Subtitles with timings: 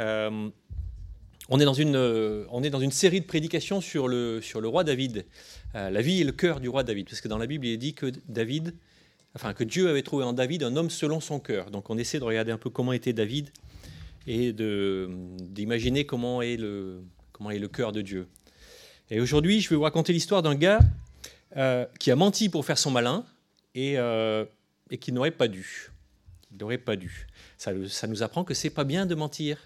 [0.00, 0.50] Euh,
[1.48, 4.60] on, est dans une, euh, on est dans une série de prédications sur le, sur
[4.60, 5.26] le roi David,
[5.74, 7.72] euh, la vie et le cœur du roi David, parce que dans la Bible, il
[7.72, 8.74] est dit que David,
[9.34, 11.70] enfin que Dieu avait trouvé en David un homme selon son cœur.
[11.70, 13.50] Donc on essaie de regarder un peu comment était David
[14.26, 18.28] et d'imaginer comment est le comment est le cœur de Dieu.
[19.10, 20.80] Et aujourd'hui, je vais vous raconter l'histoire d'un gars
[21.98, 23.24] qui a menti pour faire son malin
[23.74, 23.94] et,
[24.90, 25.90] et qui n'aurait pas dû.
[26.52, 27.26] Il n'aurait pas dû.
[27.56, 29.58] Ça, ça nous apprend que c'est pas bien de mentir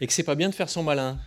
[0.00, 1.18] et que c'est pas bien de faire son malin.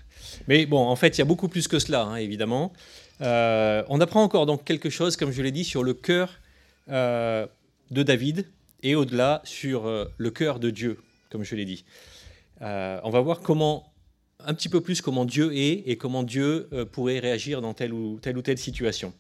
[0.48, 2.73] Mais bon, en fait, il y a beaucoup plus que cela, hein, évidemment.
[3.22, 6.40] Euh, on apprend encore donc quelque chose, comme je l'ai dit, sur le cœur
[6.90, 7.45] euh,
[7.91, 8.48] de David
[8.81, 11.86] et au-delà sur euh, le cœur de Dieu, comme je l'ai dit.
[12.62, 13.91] on va voir comment
[14.45, 18.20] un petit peu plus comment Dieu est et comment Dieu pourrait réagir dans telle ou
[18.22, 19.14] telle ou telle situation.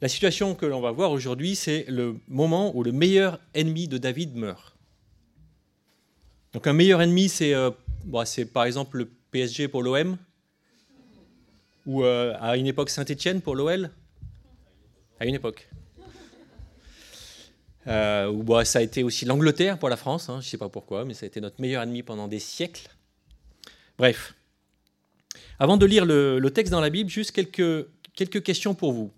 [0.00, 3.98] La situation que l'on va voir aujourd'hui, c'est le moment où le meilleur ennemi de
[3.98, 4.76] David meurt.
[6.52, 7.54] Donc un meilleur ennemi, c'est
[8.24, 10.16] c'est par exemple le PSG pour l'OM
[11.86, 13.90] ou euh, à une époque Saint-Étienne pour l'OL
[15.20, 15.68] À une époque.
[17.86, 20.58] Euh, ou bah, ça a été aussi l'Angleterre pour la France, hein, je ne sais
[20.58, 22.88] pas pourquoi, mais ça a été notre meilleur ennemi pendant des siècles.
[23.98, 24.34] Bref.
[25.58, 29.12] Avant de lire le, texte dans la Bible, juste quelques, quelques questions pour vous.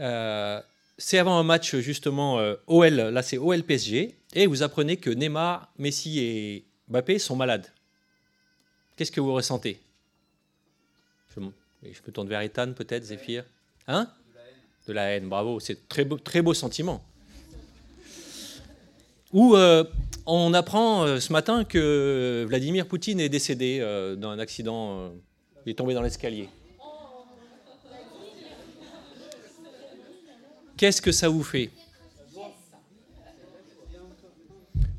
[0.00, 0.60] Euh,
[0.98, 5.72] c'est avant un match justement OL, là c'est OL PSG, et vous apprenez que Neymar,
[5.78, 7.68] Messi et Mbappé sont malades.
[8.98, 9.78] Qu'est-ce que vous ressentez?
[11.36, 13.44] Je, me tourne vers Ethan peut-être, Zéphyr
[13.86, 14.10] Hein?
[14.88, 15.28] De la haine.
[15.28, 17.00] bravo, c'est très beau, très beau sentiment.
[19.32, 19.84] Ou euh,
[20.26, 25.12] on apprend euh, ce matin que Vladimir Poutine est décédé euh, dans un accident,
[25.64, 26.48] il est tombé dans l'escalier.
[30.76, 31.70] Qu'est-ce que ça vous fait?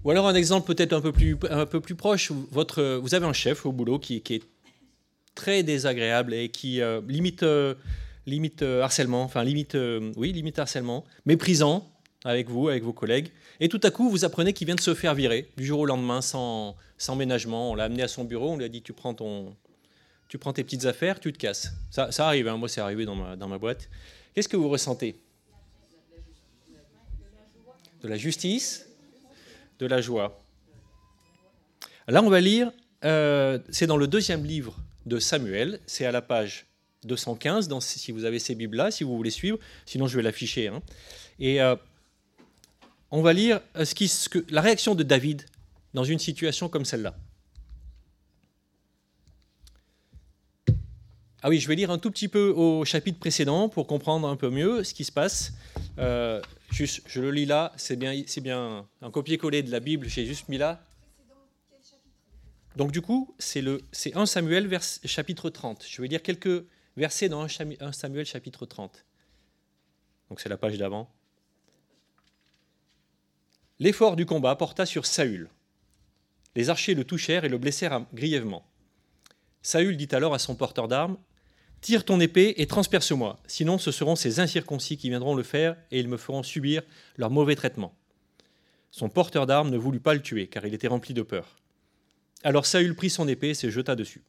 [0.09, 3.27] Ou alors un exemple peut-être un peu plus, un peu plus proche, votre, vous avez
[3.27, 4.43] un chef au boulot qui, est
[5.35, 7.75] très désagréable et qui euh, limite, euh,
[8.25, 9.77] limite euh, harcèlement, enfin limite,
[10.16, 11.88] oui, limite harcèlement, méprisant
[12.25, 13.29] avec vous, avec vos collègues.
[13.59, 15.85] Et tout à coup, vous apprenez qu'il vient de se faire virer du jour au
[15.85, 17.69] lendemain sans, sans ménagement.
[17.69, 19.55] On l'a amené à son bureau, on lui a dit tu prends, ton,
[20.28, 21.72] tu prends tes petites affaires, tu te casses.
[21.91, 22.57] Ça, ça arrive, hein.
[22.57, 23.88] moi c'est arrivé dans ma, dans ma boîte.
[24.34, 25.22] Qu'est-ce que vous ressentez?
[28.01, 28.88] De la justice?
[29.79, 30.40] De la joie.
[32.07, 32.72] Là, on va lire,
[33.06, 34.75] euh, c'est dans le deuxième livre
[35.06, 36.66] de Samuel, c'est à la page
[37.06, 40.67] 215, dans, si vous avez ces Bibles-là, si vous voulez suivre, sinon je vais l'afficher.
[40.67, 40.81] Hein.
[41.40, 41.75] Et euh,
[43.12, 43.85] on va lire euh,
[44.50, 45.45] la réaction de David
[45.94, 47.16] dans une situation comme celle-là.
[51.41, 54.35] Ah oui, je vais lire un tout petit peu au chapitre précédent pour comprendre un
[54.35, 55.53] peu mieux ce qui se passe.
[55.97, 60.09] Euh, juste, je le lis là, c'est bien, c'est bien un copier-coller de la Bible,
[60.09, 60.83] j'ai juste mis là.
[62.75, 64.69] Donc du coup, c'est, le, c'est 1 Samuel
[65.05, 65.85] chapitre 30.
[65.89, 66.66] Je vais lire quelques
[66.97, 69.05] versets dans 1 Samuel chapitre 30.
[70.29, 71.09] Donc c'est la page d'avant.
[73.79, 75.49] L'effort du combat porta sur Saül.
[76.55, 78.66] Les archers le touchèrent et le blessèrent grièvement.
[79.61, 81.17] Saül dit alors à son porteur d'armes
[81.81, 86.00] Tire ton épée et transperce-moi, sinon ce seront ces incirconcis qui viendront le faire et
[86.00, 86.81] ils me feront subir
[87.17, 87.95] leur mauvais traitement.
[88.91, 91.56] Son porteur d'armes ne voulut pas le tuer, car il était rempli de peur.
[92.44, 94.23] Alors Saül prit son épée et se jeta dessus.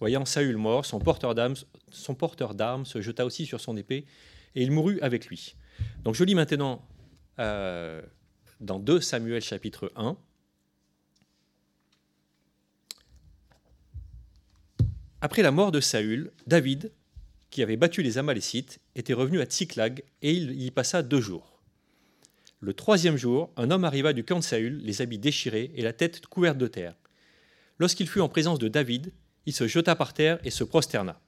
[0.00, 1.56] Voyant Saül mort, son porteur d'armes,
[2.86, 4.04] se jeta aussi sur son épée,
[4.54, 5.56] et il mourut avec lui.
[6.04, 6.86] Donc je lis maintenant
[7.38, 8.00] euh,
[8.60, 10.16] dans 2 Samuel chapitre 1,
[15.20, 16.92] Après la mort de Saül, David,
[17.50, 21.62] qui avait battu les Amalécites, était revenu à Tsiklag et il y passa deux jours.
[22.60, 25.92] Le troisième jour, un homme arriva du camp de Saül, les habits déchirés et la
[25.92, 26.94] tête couverte de terre.
[27.78, 29.12] Lorsqu'il fut en présence de David,
[29.46, 31.20] il se jeta par terre et se prosterna.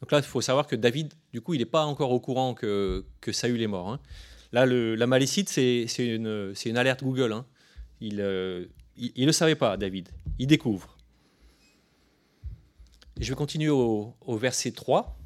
[0.00, 2.54] Donc là, il faut savoir que David, du coup, il n'est pas encore au courant
[2.54, 3.90] que, Saül est mort.
[3.90, 4.00] Hein.
[4.52, 7.32] Là, le, la Malécite, c'est une, alerte Google.
[7.32, 7.46] Hein.
[8.00, 8.66] Il ne euh,
[8.96, 10.08] il, le savait pas, David.
[10.38, 10.91] Il découvre
[13.20, 15.18] je vais continuer au, verset 3.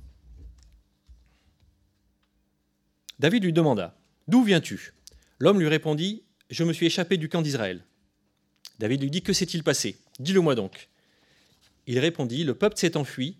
[3.19, 3.97] David lui demanda
[4.29, 4.93] D'où viens-tu?
[5.39, 7.85] L'homme lui répondit Je me suis échappé du camp d'Israël.
[8.79, 9.99] David lui dit Que s'est-il passé?
[10.19, 10.89] Dis-le-moi donc.
[11.87, 13.39] Il répondit Le peuple s'est enfui,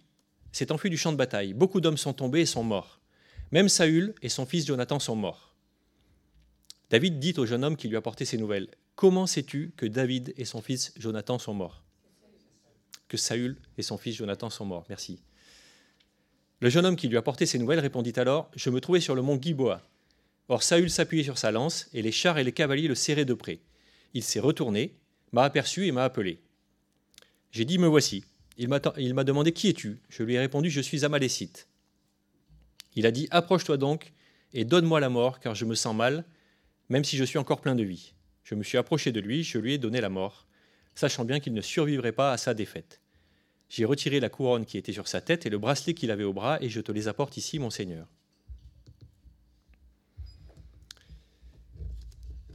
[0.53, 1.53] s'est enfui du champ de bataille.
[1.53, 3.01] Beaucoup d'hommes sont tombés et sont morts.
[3.53, 5.55] Même Saül et son fils Jonathan sont morts.
[6.91, 10.45] David dit au jeune homme qui lui apportait ces nouvelles Comment sais-tu que David et
[10.45, 11.86] son fils Jonathan sont morts?
[13.09, 14.87] Que Saül et son fils Jonathan sont morts.
[14.89, 15.21] Merci.
[16.61, 19.23] Le jeune homme qui lui apportait ces nouvelles répondit alors Je me trouvais sur le
[19.23, 19.83] mont Giboa.
[20.49, 23.35] Or Saül s'appuyait sur sa lance, et les chars et les cavaliers le serraient de
[23.35, 23.61] près.
[24.15, 24.97] Il s'est retourné,
[25.33, 26.41] m'a aperçu et m'a appelé.
[27.51, 28.25] J'ai dit, me voici.
[28.57, 29.99] Il m'a demandé, qui es-tu?
[30.09, 31.69] Je lui ai répondu, je suis Amalécite.
[32.95, 34.13] Il a dit, approche-toi donc
[34.55, 36.25] et donne-moi la mort, car je me sens mal,
[36.89, 38.15] même si je suis encore plein de vie.
[38.43, 40.47] Je me suis approché de lui, je lui ai donné la mort,
[40.97, 43.01] sachant bien qu'il ne survivrait pas à sa défaite.
[43.69, 46.33] J'ai retiré la couronne qui était sur sa tête et le bracelet qu'il avait au
[46.33, 48.07] bras, et je te les apporte ici, mon Seigneur.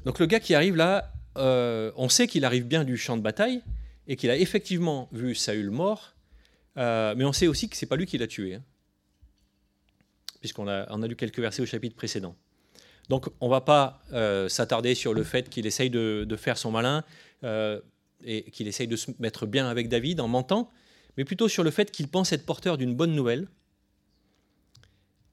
[0.03, 3.21] Donc le gars qui arrive là, euh, on sait qu'il arrive bien du champ de
[3.21, 3.61] bataille
[4.07, 6.15] et qu'il a effectivement vu Saül mort,
[6.77, 8.63] euh, mais on sait aussi que c'est pas lui qui l'a tué, hein,
[10.39, 12.35] puisqu'on a, a lu quelques versets au chapitre précédent.
[13.09, 16.71] Donc on ne va pas euh, s'attarder sur le fait qu'il essaye de, faire son
[16.71, 17.03] malin
[18.23, 20.69] et qu'il essaye de se mettre bien avec David en mentant,
[21.18, 23.47] mais plutôt sur le fait qu'il pense être porteur d'une bonne nouvelle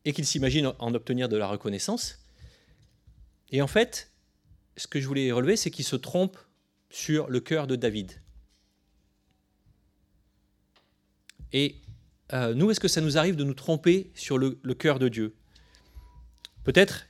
[0.05, 2.19] et qu'il s'imagine en obtenir de la reconnaissance.
[3.50, 4.11] Et en fait,
[4.76, 6.37] ce que je voulais relever, c'est qu'il se trompe
[6.90, 8.12] sur le cœur de David.
[11.52, 11.76] Et
[12.32, 15.34] euh, nous, est-ce que ça nous arrive de nous tromper sur le, cœur de Dieu?
[16.64, 17.06] Peut-être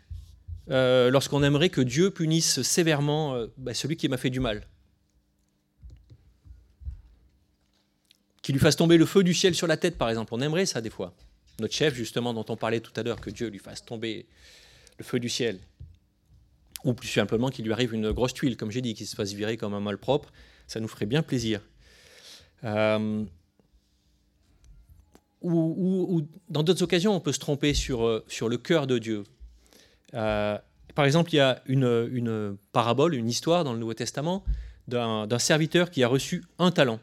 [0.70, 4.66] euh, lorsqu'on aimerait que Dieu punisse sévèrement euh, bah, celui qui m'a fait du mal.
[8.48, 10.32] Qu'il lui fasse tomber le feu du ciel sur la tête, par exemple.
[10.32, 11.12] On aimerait ça des fois.
[11.60, 14.24] Notre chef, justement, dont on parlait tout à l'heure, que Dieu lui fasse tomber
[14.96, 15.60] le feu du ciel
[16.82, 19.34] ou plus simplement qu'il lui arrive une grosse tuile, comme j'ai dit, qu'il se fasse
[19.34, 20.32] virer comme un malpropre,
[20.66, 21.60] ça nous ferait bien plaisir.
[22.64, 23.22] Euh,
[25.42, 29.24] ou, dans d'autres occasions, on peut se tromper sur, euh, le cœur de Dieu.
[30.14, 30.56] Euh,
[30.94, 34.42] par exemple, il y a une, parabole, une histoire dans le Nouveau Testament
[34.86, 36.98] d'un serviteur qui a reçu un talent.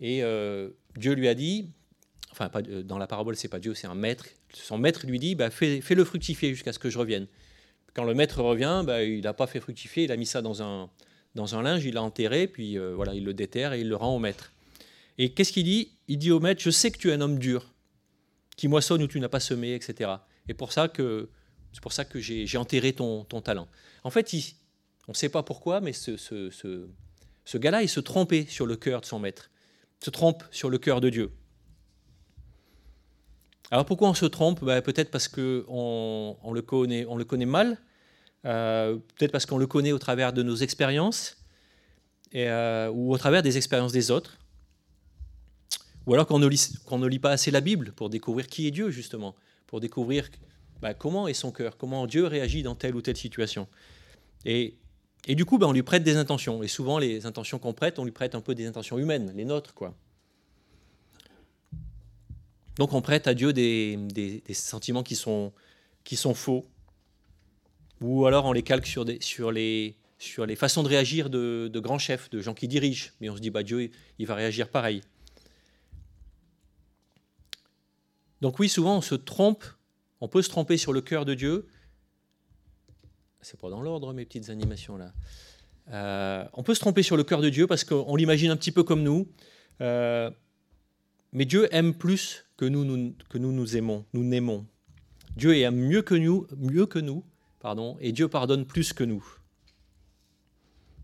[0.00, 0.22] Et
[0.96, 1.70] Dieu lui a dit,
[2.30, 4.26] enfin, pas, dans la parabole, c'est pas Dieu, c'est un maître.
[4.52, 7.26] Son maître lui dit, bah, fais-le fructifier jusqu'à ce que je revienne.
[7.94, 10.62] Quand le maître revient, bah, il n'a pas fait fructifier, il a mis ça dans
[10.62, 10.88] un,
[11.34, 13.96] dans un linge, il l'a enterré, puis euh, voilà, il le déterre et il le
[13.96, 14.52] rend au maître.
[15.18, 15.92] Et qu'est-ce qu'il dit?
[16.06, 17.72] Il dit au maître, je sais que tu es un homme dur,
[18.56, 20.10] qui moissonne où tu n'as pas semé, etc.
[20.48, 21.28] Et pour ça que
[21.72, 23.68] c'est pour ça que j'ai enterré ton, ton, talent.
[24.02, 24.34] En fait,
[25.06, 26.88] on ne sait pas pourquoi, mais ce, ce, ce,
[27.44, 29.50] ce gars-là, il se trompait sur le cœur de son maître,
[30.00, 31.32] se trompe sur le cœur de Dieu.
[33.70, 34.64] Alors pourquoi on se trompe?
[34.64, 37.78] Ben, Peut-être parce qu'on on le, connaît, on le connaît mal,
[38.44, 41.36] euh, peut-être parce qu'on le connaît au travers de nos expériences,
[42.34, 44.38] euh, ou au travers des expériences des autres,
[46.06, 48.70] ou alors qu'on ne, lit, ne lit pas assez la Bible pour découvrir qui est
[48.70, 49.34] Dieu, justement,
[49.66, 50.30] pour découvrir
[50.80, 53.68] ben, comment est son cœur, comment Dieu réagit dans telle ou telle situation.
[54.44, 54.78] Et,
[55.26, 57.98] et du coup, ben, on lui prête des intentions, et souvent les intentions qu'on prête,
[57.98, 59.94] on lui prête un peu des intentions humaines, les nôtres, quoi.
[62.78, 65.52] Donc on prête à Dieu des, sentiments qui sont,
[66.04, 66.64] qui sont faux.
[68.00, 69.04] Ou alors on les calque sur,
[69.50, 69.96] les
[70.56, 73.10] façons de réagir de, grands chefs, de gens qui dirigent.
[73.20, 75.02] Mais on se dit, bah, Dieu, il va réagir pareil.
[78.40, 79.64] Donc oui, souvent on se trompe,
[80.20, 81.66] on peut se tromper sur le cœur de Dieu.
[83.50, 85.10] C'est pas dans l'ordre mes petites animations là.
[85.90, 88.72] Euh, on peut se tromper sur le cœur de Dieu parce qu'on l'imagine un petit
[88.72, 89.26] peu comme nous.
[89.80, 90.30] Euh,
[91.32, 94.66] mais Dieu aime plus que nous, nous, que nous nous aimons, nous n'aimons.
[95.34, 97.24] Dieu aime mieux que nous, mieux que nous,
[97.58, 99.24] pardon, et Dieu pardonne plus que nous.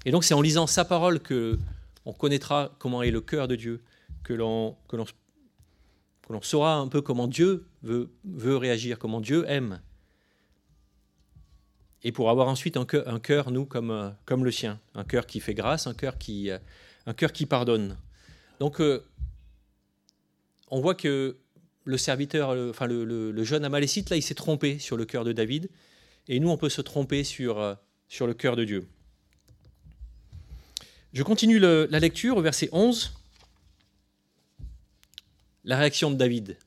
[0.04, 1.58] Et donc c'est en lisant sa parole que
[2.04, 3.82] on connaîtra comment est le cœur de Dieu,
[4.22, 9.22] que l'on que l'on que l'on saura un peu comment Dieu veut, veut réagir, comment
[9.22, 9.80] Dieu aime.
[12.04, 15.54] Et pour avoir ensuite un cœur, nous, comme, comme le sien, un cœur qui fait
[15.54, 16.50] grâce, un cœur qui,
[17.06, 17.96] un cœur qui pardonne.
[18.60, 19.04] Donc, euh,
[20.68, 21.38] on voit que
[21.84, 25.70] le serviteur, enfin le, jeune Amalécite, là, il s'est trompé sur le cœur de David.
[26.28, 27.74] Et nous, on peut se tromper sur, euh,
[28.08, 28.86] sur le cœur de Dieu.
[31.14, 33.14] Je continue la lecture au verset 11.
[35.64, 36.58] La réaction de David.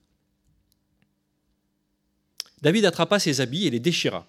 [2.62, 4.28] David attrapa ses habits et les déchira.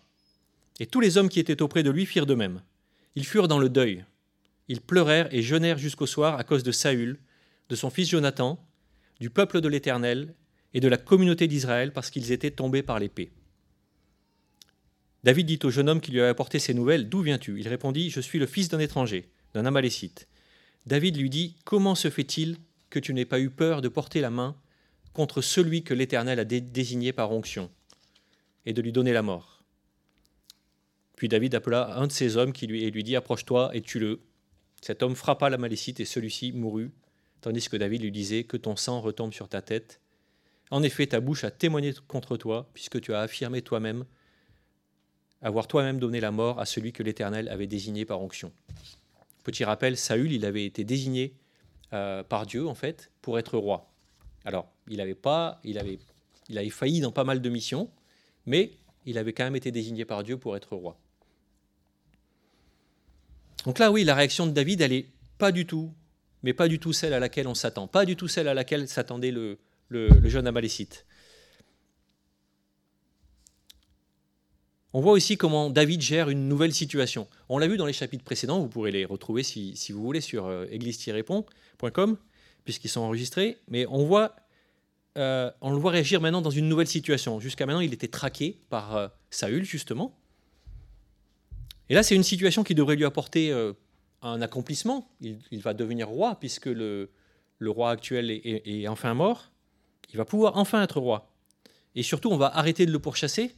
[0.78, 2.62] Et tous les hommes qui étaient auprès de lui firent de même.
[3.14, 4.04] Ils furent dans le deuil.
[4.68, 7.18] Ils pleurèrent et jeûnèrent jusqu'au soir à cause de Saül,
[7.68, 8.64] de son fils Jonathan,
[9.20, 10.34] du peuple de l'Éternel
[10.74, 13.32] et de la communauté d'Israël parce qu'ils étaient tombés par l'épée.
[15.24, 17.58] David dit au jeune homme qui lui avait apporté ces nouvelles, D'où viens-tu?
[17.58, 20.28] Il répondit, Je suis le fils d'un étranger, d'un Amalécite.
[20.86, 22.56] David lui dit, Comment se fait-il
[22.88, 24.56] que tu n'aies pas eu peur de porter la main
[25.12, 27.70] contre celui que l'Éternel a désigné par onction,
[28.64, 29.57] et de lui donner la mort?
[31.18, 34.20] Puis David appela un de ses hommes qui lui, et lui dit, Approche-toi et tue-le.
[34.80, 36.92] Cet homme frappa l'Amalécite et celui-ci mourut,
[37.40, 40.00] tandis que David lui disait, Que ton sang retombe sur ta tête
[40.70, 44.04] en effet, ta bouche a témoigné contre toi, puisque tu as affirmé toi-même
[45.40, 48.52] avoir toi-même donné la mort à celui que l'Éternel avait désigné par onction.
[49.44, 51.32] Petit rappel, Saül, il avait été désigné
[51.92, 53.88] euh, par Dieu, en fait, pour être roi.
[54.44, 56.00] Alors, il avait, pas, il, avait,
[56.48, 57.88] il avait failli dans pas mal de missions,
[58.46, 58.72] mais
[59.06, 60.98] il avait quand même été désigné par Dieu pour être roi.
[63.64, 65.04] Donc là, oui, la réaction de David, elle
[65.38, 65.92] pas du tout,
[66.42, 68.88] mais pas du tout celle à laquelle on s'attend, pas du tout celle à laquelle
[68.88, 69.58] s'attendait le,
[70.24, 71.06] jeune Amalécite.
[74.94, 77.28] On voit aussi comment David gère une nouvelle situation.
[77.48, 80.46] On l'a vu dans les chapitres précédents, vous pourrez les retrouver si, vous voulez sur
[80.46, 82.16] euh, église-pont.com,
[82.64, 84.34] puisqu'ils sont enregistrés, mais on, voit,
[85.18, 87.38] euh, le voit réagir maintenant dans une nouvelle situation.
[87.38, 90.18] Jusqu'à maintenant, il était traqué par euh, Saül, justement.
[91.88, 93.52] Et là, c'est une situation qui devrait lui apporter
[94.22, 95.10] un accomplissement.
[95.20, 97.10] Il, va devenir roi, puisque le,
[97.60, 99.50] roi actuel est enfin mort
[100.10, 101.30] il va pouvoir enfin être roi.
[101.94, 103.54] Et surtout, on va arrêter de le pourchasser.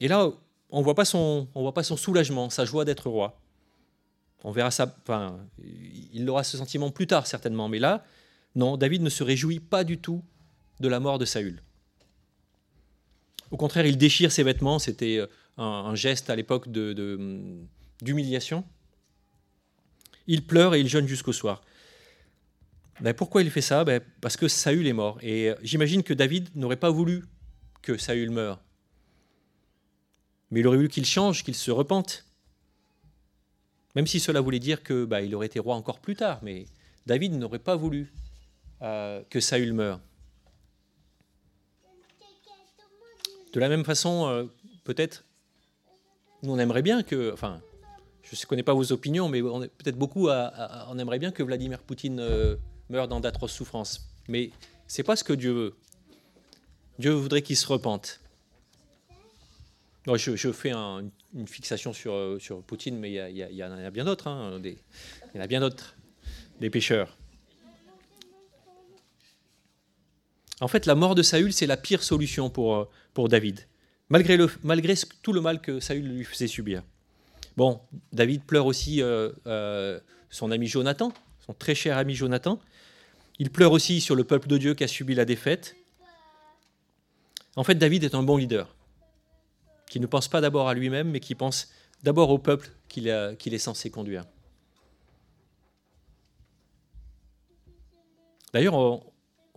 [0.00, 0.30] Et là,
[0.70, 1.46] on ne voit, pas son,
[1.96, 3.40] soulagement, sa joie d'être roi.
[4.42, 5.38] On verra ça, enfin,
[6.12, 8.04] il aura ce sentiment plus tard certainement, mais là,
[8.54, 10.22] non, David ne se réjouit pas du tout
[10.80, 11.62] de la mort de Saül.
[13.50, 15.20] Au contraire, il déchire ses vêtements, c'était
[15.60, 18.60] un, geste à l'époque d'humiliation.
[18.60, 18.64] De,
[20.26, 21.62] il pleure et il jeûne jusqu'au soir.
[23.00, 23.84] Ben, pourquoi il fait ça?
[23.84, 25.18] Ben, Parce que Saül est mort.
[25.22, 27.24] Et euh, j'imagine que David n'aurait pas voulu
[27.82, 28.60] que Saül meure.
[30.50, 32.26] Mais il aurait voulu qu'il change, qu'il se repente.
[33.96, 36.40] Même si cela voulait dire qu'il ben, il aurait été roi encore plus tard.
[36.42, 36.66] Mais
[37.06, 38.12] David n'aurait pas voulu
[38.82, 40.00] euh, que Saül meure.
[43.52, 44.44] De la même façon, euh,
[44.84, 45.24] peut-être,
[46.42, 47.60] nous on aimerait bien que, enfin,
[48.22, 52.22] je ne connais pas vos opinions, mais peut-être beaucoup, on aimerait bien que Vladimir Poutine
[52.90, 54.08] meurt dans d'atroces souffrances.
[54.28, 54.50] Mais
[54.86, 55.74] c'est pas ce que Dieu veut.
[56.98, 58.20] Dieu voudrait qu'il se repente.
[60.06, 64.26] je, fais une fixation sur, euh, sur Poutine, mais il y, en a bien d'autres.
[64.26, 64.76] Hein, il
[65.34, 65.96] y en a bien d'autres,
[66.60, 67.16] des pécheurs.
[70.60, 73.66] En fait, la mort de Saül, c'est la pire solution pour, euh, pour David,
[74.10, 74.36] malgré,
[75.22, 76.82] tout le mal que Saül lui faisait subir.
[77.56, 77.80] Bon,
[78.12, 81.12] David pleure aussi euh, son ami Jonathan,
[81.46, 82.60] son très cher ami Jonathan,
[83.38, 85.74] il pleure aussi sur le peuple de Dieu qui a subi la défaite.
[87.56, 88.74] En fait, David est un bon leader,
[89.88, 91.70] qui ne pense pas d'abord à lui-même, mais qui pense
[92.02, 94.26] d'abord au peuple qu'il est censé conduire.
[98.52, 98.74] D'ailleurs,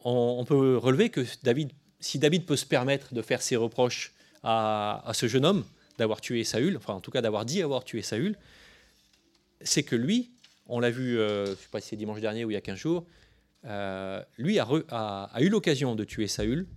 [0.06, 5.12] on, peut relever que David, si David peut se permettre de faire ses reproches à,
[5.14, 5.64] ce jeune homme
[5.98, 8.38] d'avoir tué Saül, enfin en tout cas d'avoir dit avoir tué Saül,
[9.62, 10.32] c'est que lui,
[10.68, 12.58] on l'a vu, euh, je ne sais pas si c'est dimanche dernier ou il y
[12.58, 13.06] a 15 jours,
[13.66, 16.68] euh, lui a, eu l'occasion de tuer Saül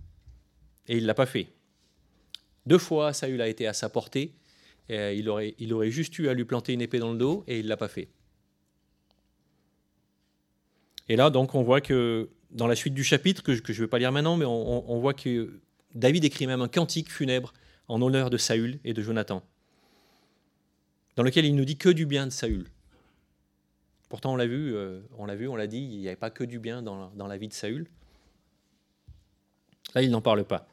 [0.87, 1.47] et il ne l'a pas fait.
[2.65, 4.33] Deux fois, Saül a été à sa portée.
[4.89, 7.69] Il, aurait, juste eu à lui planter une épée dans le dos et il ne
[7.69, 8.07] l'a pas fait.
[11.09, 13.87] Et là, donc, on voit que dans la suite du chapitre, que je ne vais
[13.87, 15.59] pas lire maintenant, mais on, voit que
[15.97, 17.53] David écrit même un cantique funèbre
[17.87, 19.41] en honneur de Saül et de Jonathan,
[21.15, 22.67] dans lequel il nous dit que du bien de Saül.
[24.07, 26.29] Pourtant, on l'a vu, euh, on l'a vu, on l'a dit, il n'y avait pas
[26.29, 27.87] que du bien dans la, vie de Saül.
[29.95, 30.67] Là, il n'en parle pas.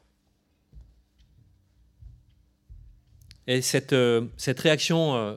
[3.47, 5.35] Et cette, euh, réaction euh,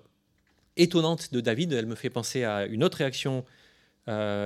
[0.77, 3.45] étonnante de David, elle me fait penser à une autre réaction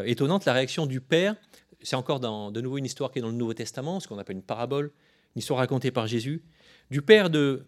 [0.05, 1.37] étonnante, la réaction du Père.
[1.83, 4.35] C'est encore de nouveau une histoire qui est dans le Nouveau Testament, ce qu'on appelle
[4.35, 4.93] une parabole,
[5.35, 6.43] une histoire racontée par Jésus,
[6.91, 7.65] du Père de,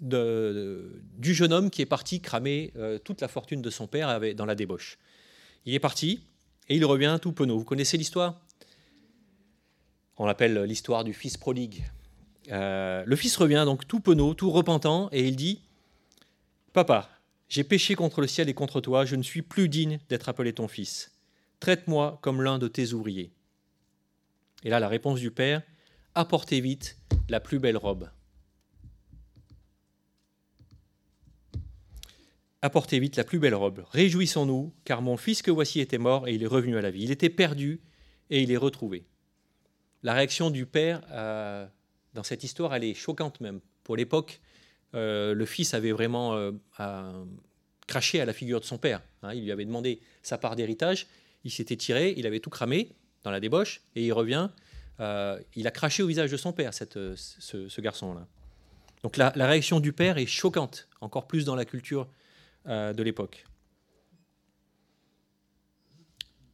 [0.00, 2.72] du jeune homme qui est parti cramer
[3.04, 4.98] toute la fortune de son père dans la débauche.
[5.66, 6.20] Il est parti
[6.68, 7.58] et il revient tout penaud.
[7.58, 8.40] Vous connaissez l'histoire?
[10.16, 11.84] On l'appelle l'histoire du fils prodigue.
[12.50, 15.62] Euh, le fils revient donc tout penaud, tout repentant, et il dit
[16.72, 17.08] Papa,
[17.48, 20.52] j'ai péché contre le ciel et contre toi, je ne suis plus digne d'être appelé
[20.52, 21.12] ton fils.
[21.58, 23.32] Traite-moi comme l'un de tes ouvriers.
[24.62, 25.62] Et là, la réponse du père
[26.14, 26.98] Apportez vite
[27.30, 28.10] la plus belle robe.
[32.62, 33.84] Apportez vite la plus belle robe.
[33.90, 37.04] Réjouissons-nous, car mon fils que voici était mort et il est revenu à la vie.
[37.04, 37.80] Il était perdu
[38.28, 39.06] et il est retrouvé.
[40.02, 41.66] La réaction du père euh,
[42.12, 43.60] dans cette histoire, elle est choquante même.
[43.82, 44.40] Pour l'époque,
[44.94, 46.52] euh, le fils avait vraiment euh,
[47.86, 49.00] craché à la figure de son père.
[49.22, 49.32] Hein.
[49.32, 51.06] il lui avait demandé sa part d'héritage.
[51.44, 54.50] Il s'était tiré, il avait tout cramé dans la débauche et il revient.
[55.56, 58.26] Il a craché au visage de son père, cette, ce, garçon-là.
[59.02, 62.08] Donc la, réaction du père est choquante, encore plus dans la culture
[62.66, 63.44] euh, de l'époque.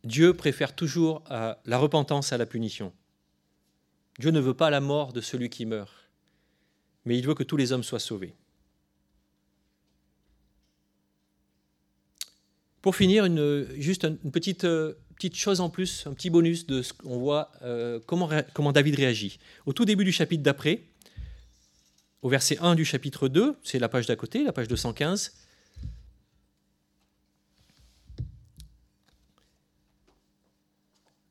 [0.04, 2.92] Dieu préfère toujours euh, la repentance à la punition.
[4.20, 5.92] Dieu ne veut pas la mort de celui qui meurt,
[7.04, 8.36] mais il veut que tous les hommes soient sauvés.
[12.86, 13.26] Pour finir,
[13.78, 17.50] juste une petite, euh, petite chose en plus, un petit bonus de ce qu'on voit
[17.62, 19.40] euh, comment, David réagit.
[19.66, 20.84] Au tout début du chapitre d'après,
[22.22, 25.34] au verset 1 du chapitre 2, c'est la page d'à côté, la page 215.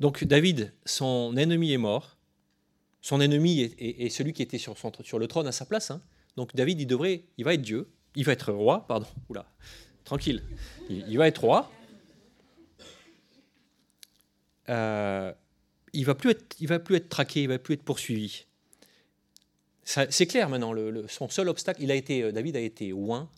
[0.01, 2.17] Donc David, son ennemi est mort.
[3.01, 4.75] Son ennemi est, celui qui était sur,
[5.19, 5.89] le trône à sa place.
[5.89, 6.01] Hein.
[6.35, 9.07] Donc David, il devrait, il va être Dieu, il va être roi, pardon.
[10.05, 10.41] Tranquille,
[10.89, 11.71] il, va être roi.
[14.69, 15.33] Euh,
[15.93, 18.45] il va plus être, il va plus être traqué, il va plus être poursuivi.
[19.83, 20.74] C'est clair maintenant.
[21.07, 23.29] Son seul obstacle, il a été, euh, David a été oint.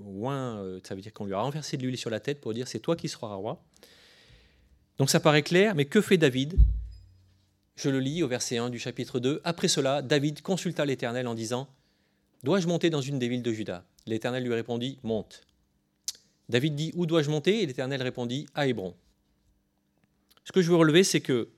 [0.00, 2.54] Oint, euh, ça veut dire qu'on lui a renversé de l'huile sur la tête pour
[2.54, 3.62] dire c'est toi qui seras roi.
[4.96, 6.58] Donc ça paraît clair, mais que fait David?
[7.76, 9.42] Je le lis au verset 1 du chapitre 2.
[9.44, 11.68] Après cela, David consulta l'Éternel en disant
[12.44, 13.84] Dois-je monter dans une des villes de Juda?
[14.06, 15.42] L'Éternel lui répondit Monte.
[16.48, 17.62] David dit Où dois-je monter?
[17.62, 18.94] Et l'Éternel répondit À Hébron.
[20.44, 21.50] Ce que je veux relever, c'est que,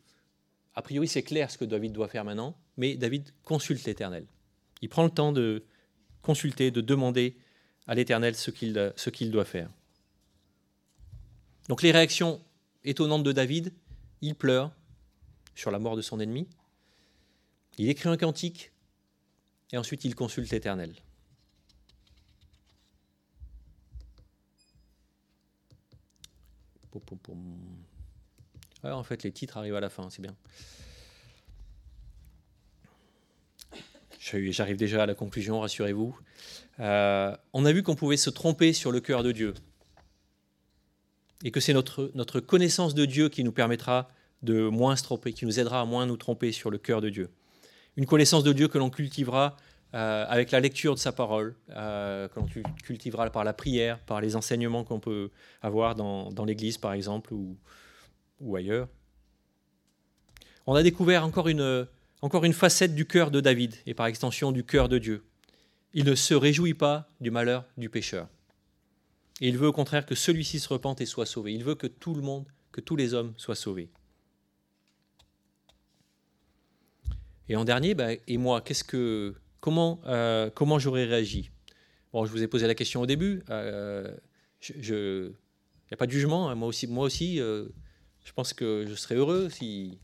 [0.75, 4.27] a priori, c'est clair ce que David doit faire maintenant, mais David consulte l'Éternel.
[4.83, 5.65] Il prend le temps de
[6.23, 7.37] consulter, de demander
[7.87, 9.71] à l'Éternel ce qu'il ce qu'il doit faire.
[11.69, 12.41] Donc les réactions
[12.85, 13.73] étonnantes de David,
[14.23, 14.73] il pleure
[15.55, 16.49] sur la mort de son ennemi,
[17.79, 18.73] il écrit un cantique,
[19.73, 20.95] et ensuite il consulte l'Éternel.
[28.85, 30.35] En fait, les titres arrivent à la fin, c'est bien.
[34.21, 36.19] J'arrive déjà à la conclusion, rassurez-vous.
[36.79, 39.55] Euh, on a vu qu'on pouvait se tromper sur le cœur de Dieu.
[41.43, 44.11] Et que c'est notre, notre connaissance de Dieu qui nous permettra
[44.43, 47.09] de moins se tromper, qui nous aidera à moins nous tromper sur le cœur de
[47.09, 47.31] Dieu.
[47.97, 49.57] Une connaissance de Dieu que l'on cultivera
[49.95, 52.47] euh, avec la lecture de sa parole, euh, que l'on
[52.85, 55.31] cultivera par la prière, par les enseignements qu'on peut
[55.63, 58.89] avoir dans, l'Église, par exemple, ou, ailleurs.
[60.67, 61.89] On a découvert encore une,
[62.23, 65.25] encore une facette du cœur de David, et par extension du cœur de Dieu.
[65.93, 68.29] Il ne se réjouit pas du malheur du pécheur.
[69.41, 71.53] Il veut au contraire que celui-ci se repente et soit sauvé.
[71.53, 73.91] Il veut que tout le monde, que tous les hommes soient sauvés.
[77.49, 81.51] Et en dernier, bah, et moi, qu'est-ce que, comment, euh, comment j'aurais réagi?
[82.13, 83.43] Bon, je vous ai posé la question au début.
[83.51, 84.11] Euh,
[84.69, 85.33] il
[85.91, 86.51] n'y a pas de jugement.
[86.51, 86.55] Hein.
[86.55, 87.67] Moi aussi, euh,
[88.25, 89.99] je pense que je serais heureux si,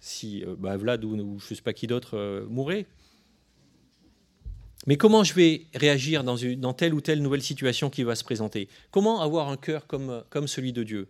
[0.00, 2.86] si euh, bah, Vlad ou, je ne sais pas qui d'autre euh, mourrait.
[4.86, 8.24] Mais comment je vais réagir dans, une, telle ou telle nouvelle situation qui va se
[8.24, 8.68] présenter?
[8.90, 11.08] Comment avoir un cœur comme celui de Dieu?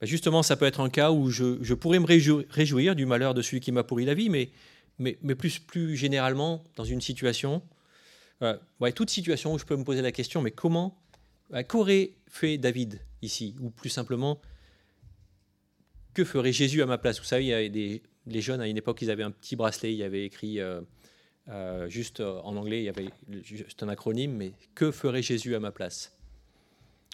[0.00, 3.34] Bah, Justement, ça peut être un cas où je, je, pourrais me réjouir du malheur
[3.34, 4.50] de celui qui m'a pourri la vie, mais,
[4.98, 7.62] mais, mais, plus, plus généralement, dans une situation,
[8.42, 10.98] euh, ouais, toute situation où je peux me poser la question, mais comment,
[11.68, 13.54] qu'aurait fait David ici?
[13.60, 14.40] Ou plus simplement,
[16.14, 17.18] que ferait Jésus à ma place?
[17.18, 19.56] Vous savez, il y avait des, les jeunes à une époque, ils avaient un petit
[19.56, 20.80] bracelet, il y avait écrit euh,
[21.48, 23.10] euh, juste en anglais, il y avait
[23.42, 26.16] juste un acronyme, mais que ferait Jésus à ma place?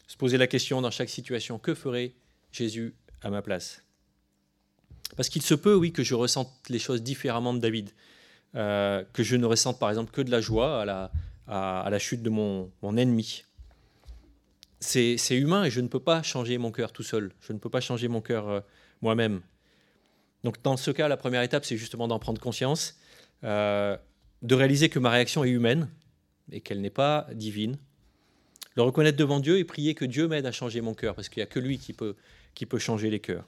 [0.06, 2.14] Se poser la question dans chaque situation, que ferait
[3.22, 3.82] à ma place
[5.16, 7.90] Parce qu'il se peut, oui, que je ressente les choses différemment de David,
[8.54, 11.12] que je ne ressente par exemple que de la joie à la,
[11.46, 13.44] à, la chute de mon, mon ennemi.
[14.80, 17.32] C'est humain et je ne peux pas changer mon cœur tout seul.
[17.40, 18.62] Je ne peux pas changer mon cœur
[19.02, 19.42] moi-même.
[20.46, 22.98] Donc dans ce cas, la première étape, c'est justement d'en prendre conscience,
[23.44, 23.96] euh,
[24.42, 25.88] de réaliser que ma réaction est humaine
[26.52, 27.78] et qu'elle n'est pas divine.
[28.76, 31.40] Le reconnaître devant Dieu et prier que Dieu m'aide à changer mon cœur, parce qu'il
[31.40, 32.14] n'y a que lui qui peut,
[32.56, 33.44] qui peut changer les cœurs.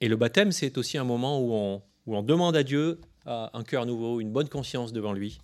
[0.00, 3.62] Et le baptême, c'est aussi un moment où on, où on demande à Dieu un
[3.62, 5.40] cœur nouveau, une bonne conscience devant lui.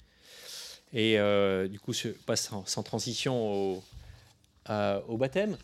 [0.92, 3.80] Et euh, du coup, je passe sans, transition
[4.68, 5.56] au, baptême.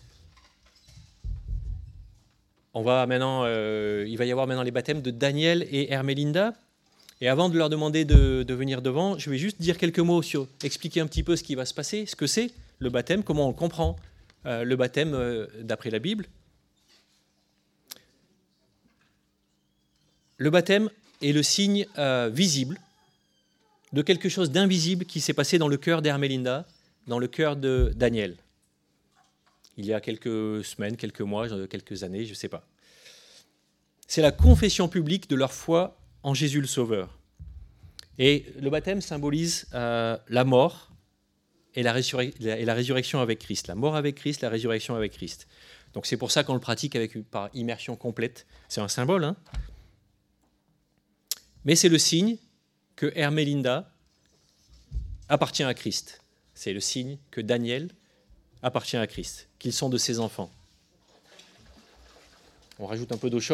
[2.73, 6.55] On va maintenant, euh, il va y avoir maintenant les baptêmes de Daniel et Hermelinda.
[7.21, 10.47] Et avant de leur demander de, venir devant, je vais juste dire quelques mots sur
[10.63, 13.49] expliquer un petit peu ce qui va se passer, ce que c'est le baptême, comment
[13.49, 14.14] on comprend euh,
[14.45, 16.27] le baptême euh, d'après la Bible.
[20.37, 20.91] Le baptême
[21.23, 21.87] est le signe
[22.33, 22.79] visible
[23.93, 26.67] de quelque chose d'invisible qui s'est passé dans le cœur d'Hermelinda,
[27.07, 28.37] dans le cœur de Daniel
[29.77, 32.67] il y a quelques semaines, quelques mois, quelques années, je ne sais pas.
[34.07, 37.19] C'est la confession publique de leur foi en Jésus le Sauveur.
[38.19, 40.93] Et le baptême symbolise euh, la mort
[41.75, 43.67] et la, résurrection avec Christ.
[43.67, 45.47] La mort avec Christ, la résurrection avec Christ.
[45.93, 48.47] Donc c'est pour ça qu'on le pratique avec, par immersion complète.
[48.69, 49.25] C'est un symbole.
[49.25, 49.37] Hein
[51.65, 52.37] Mais c'est le signe
[52.97, 53.91] que Hermelinda
[55.29, 56.21] appartient à Christ.
[56.55, 57.91] C'est le signe que Daniel
[58.63, 60.51] appartient à Christ, qu'ils sont de ses enfants.
[62.79, 63.53] On rajoute un peu d'eau chaude.